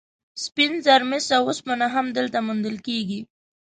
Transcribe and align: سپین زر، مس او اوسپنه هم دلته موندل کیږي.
سپین 0.43 0.71
زر، 0.85 1.01
مس 1.09 1.27
او 1.37 1.43
اوسپنه 1.49 1.87
هم 1.95 2.05
دلته 2.17 2.37
موندل 2.45 2.77
کیږي. 2.87 3.19